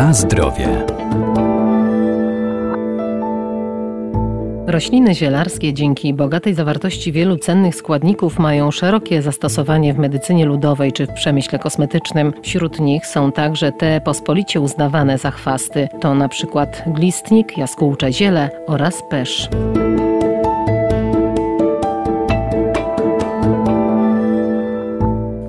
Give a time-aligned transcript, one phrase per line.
[0.00, 0.86] Na zdrowie.
[4.66, 11.06] Rośliny zielarskie dzięki bogatej zawartości wielu cennych składników mają szerokie zastosowanie w medycynie ludowej czy
[11.06, 12.32] w przemyśle kosmetycznym.
[12.42, 15.88] Wśród nich są także te pospolicie uznawane za chwasty.
[16.00, 19.48] To na przykład glistnik, jaskółcze ziele oraz pesz.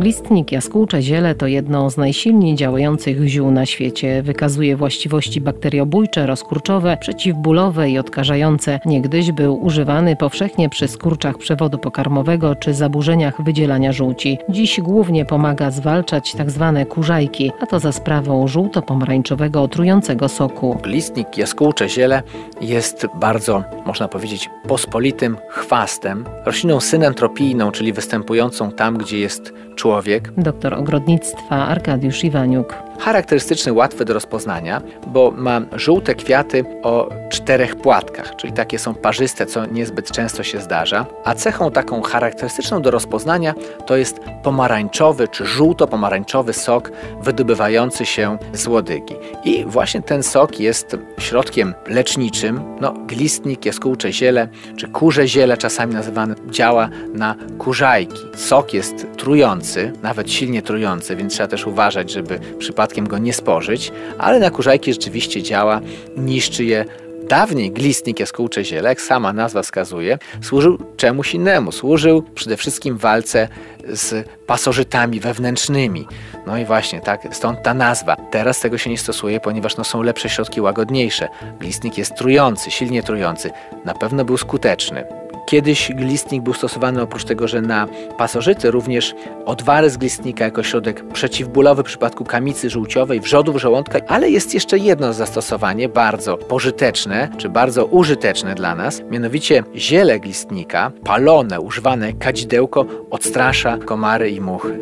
[0.00, 4.22] Listnik jaskółcze ziele to jedno z najsilniej działających ziół na świecie.
[4.22, 8.80] Wykazuje właściwości bakteriobójcze, rozkurczowe, przeciwbólowe i odkażające.
[8.86, 14.38] Niegdyś był używany powszechnie przy skurczach przewodu pokarmowego czy zaburzeniach wydzielania żółci.
[14.48, 16.72] Dziś głównie pomaga zwalczać tzw.
[16.74, 20.78] Tak kurzajki, a to za sprawą żółto-pomarańczowego otrującego soku.
[20.84, 22.22] Listnik jaskółcze ziele
[22.60, 30.32] jest bardzo, można powiedzieć, pospolitym chwastem, rośliną synentropijną, czyli występującą tam, gdzie jest człowiek.
[30.36, 32.85] Doktor ogrodnictwa Arkadiusz Iwaniuk.
[32.98, 39.46] Charakterystyczny, łatwy do rozpoznania, bo ma żółte kwiaty o czterech płatkach, czyli takie są parzyste,
[39.46, 41.06] co niezbyt często się zdarza.
[41.24, 43.54] A cechą taką charakterystyczną do rozpoznania
[43.86, 49.14] to jest pomarańczowy czy żółto-pomarańczowy sok wydobywający się z łodygi.
[49.44, 52.60] I właśnie ten sok jest środkiem leczniczym.
[52.80, 58.20] No, glistnik, jaskółcze ziele czy kurze ziele czasami nazywane działa na kurzajki.
[58.36, 63.92] Sok jest trujący, nawet silnie trujący, więc trzeba też uważać, żeby przypadkiem go nie spożyć,
[64.18, 65.80] ale na kurzajki rzeczywiście działa,
[66.16, 66.84] niszczy je
[67.28, 71.72] Dawniej glistnik jaskółcze ziele, jak sama nazwa wskazuje, służył czemuś innemu.
[71.72, 73.48] Służył przede wszystkim walce
[73.88, 76.06] z pasożytami wewnętrznymi.
[76.46, 78.16] No i właśnie, tak, stąd ta nazwa.
[78.30, 81.28] Teraz tego się nie stosuje, ponieważ no, są lepsze środki łagodniejsze.
[81.60, 83.50] Glistnik jest trujący, silnie trujący.
[83.84, 85.04] Na pewno był skuteczny.
[85.46, 91.08] Kiedyś glistnik był stosowany oprócz tego, że na pasożyty, również odwary z glistnika jako środek
[91.08, 97.48] przeciwbólowy w przypadku kamicy żółciowej, wrzodów żołądka, ale jest jeszcze jedno zastosowanie bardzo pożyteczne, czy
[97.48, 104.78] bardzo użyteczne dla nas, mianowicie ziele glistnika, palone, używane kadzidełko odstrasza komary i muchy.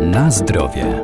[0.00, 1.02] Na zdrowie.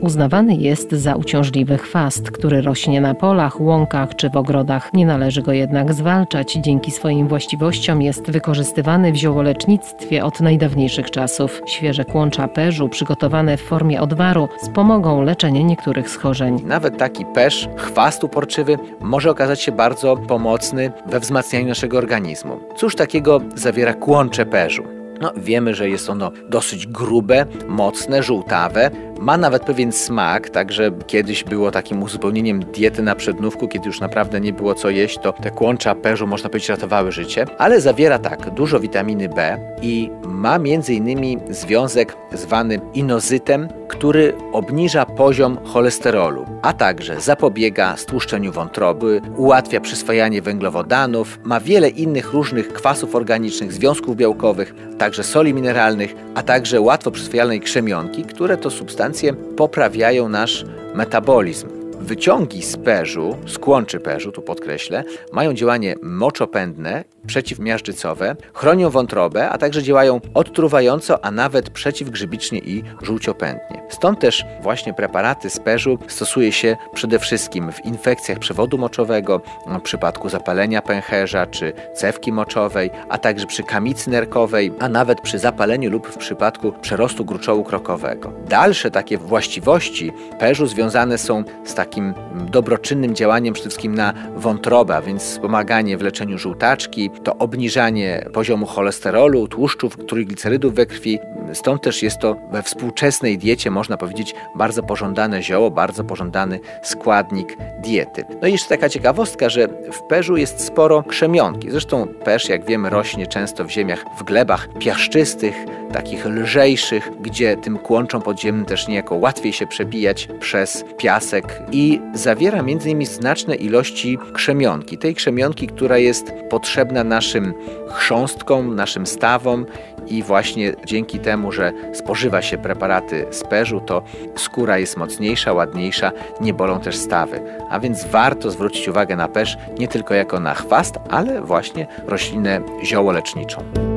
[0.00, 4.92] Uznawany jest za uciążliwy chwast, który rośnie na polach, łąkach czy w ogrodach.
[4.92, 6.52] Nie należy go jednak zwalczać.
[6.52, 11.62] Dzięki swoim właściwościom jest wykorzystywany w ziołolecznictwie od najdawniejszych czasów.
[11.66, 16.60] Świeże kłącza perzu przygotowane w formie odwaru wspomogą leczenie niektórych schorzeń.
[16.64, 22.60] Nawet taki pesz, chwast uporczywy, może okazać się bardzo pomocny we wzmacnianiu naszego organizmu.
[22.76, 24.82] Cóż takiego zawiera kłącze perzu?
[25.20, 28.90] No, wiemy, że jest ono dosyć grube, mocne, żółtawe,
[29.24, 34.40] ma nawet pewien smak, także kiedyś było takim uzupełnieniem diety na przednówku, kiedy już naprawdę
[34.40, 38.50] nie było co jeść, to te kłącza perzu można powiedzieć ratowały życie, ale zawiera tak
[38.50, 40.58] dużo witaminy B i ma
[40.88, 50.42] innymi związek zwany inozytem, który obniża poziom cholesterolu, a także zapobiega stłuszczeniu wątroby, ułatwia przyswajanie
[50.42, 57.10] węglowodanów, ma wiele innych różnych kwasów organicznych, związków białkowych, także soli mineralnych, a także łatwo
[57.10, 59.13] przyswajalnej krzemionki, które to substancje
[59.56, 60.64] poprawiają nasz
[60.94, 61.73] metabolizm.
[62.04, 69.58] Wyciągi z perzu, z kłączy perzu, tu podkreślę, mają działanie moczopędne, przeciwmiażdżycowe, chronią wątrobę, a
[69.58, 73.82] także działają odtruwająco, a nawet przeciwgrzybicznie i żółciopędnie.
[73.88, 79.40] Stąd też właśnie preparaty z perzu stosuje się przede wszystkim w infekcjach przewodu moczowego,
[79.78, 85.38] w przypadku zapalenia pęcherza czy cewki moczowej, a także przy kamicy nerkowej, a nawet przy
[85.38, 88.32] zapaleniu lub w przypadku przerostu gruczołu krokowego.
[88.48, 92.14] Dalsze takie właściwości perzu związane są z takim takim
[92.50, 99.48] dobroczynnym działaniem przede wszystkim na wątrobę, więc wspomaganie w leczeniu żółtaczki, to obniżanie poziomu cholesterolu,
[99.48, 101.18] tłuszczów, trójglicerydów we krwi.
[101.52, 107.56] Stąd też jest to we współczesnej diecie, można powiedzieć, bardzo pożądane zioło, bardzo pożądany składnik
[107.82, 108.24] diety.
[108.42, 111.70] No i jeszcze taka ciekawostka, że w perzu jest sporo krzemionki.
[111.70, 115.54] Zresztą perz, jak wiemy, rośnie często w ziemiach, w glebach piaszczystych,
[115.94, 122.58] takich lżejszych, gdzie tym kłączom podziemnym też niejako łatwiej się przebijać przez piasek i zawiera
[122.58, 123.06] m.in.
[123.06, 124.98] znaczne ilości krzemionki.
[124.98, 127.54] Tej krzemionki, która jest potrzebna naszym
[127.90, 129.66] chrząstkom, naszym stawom
[130.06, 134.02] i właśnie dzięki temu, że spożywa się preparaty z perzu, to
[134.36, 137.40] skóra jest mocniejsza, ładniejsza, nie bolą też stawy.
[137.70, 142.60] A więc warto zwrócić uwagę na perz nie tylko jako na chwast, ale właśnie roślinę
[142.84, 143.93] ziołoleczniczą.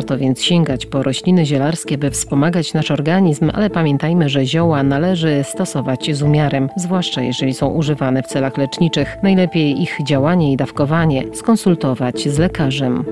[0.00, 5.44] Warto więc sięgać po rośliny zielarskie, by wspomagać nasz organizm, ale pamiętajmy, że zioła należy
[5.44, 9.16] stosować z umiarem, zwłaszcza jeżeli są używane w celach leczniczych.
[9.22, 13.04] Najlepiej ich działanie i dawkowanie skonsultować z lekarzem.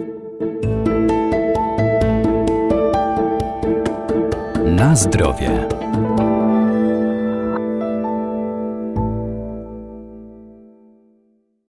[4.64, 5.68] Na zdrowie.